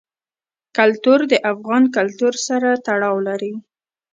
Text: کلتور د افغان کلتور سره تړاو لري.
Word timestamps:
کلتور 0.77 1.19
د 1.31 1.33
افغان 1.51 1.83
کلتور 1.95 2.33
سره 2.47 2.69
تړاو 2.85 3.15
لري. 3.27 3.53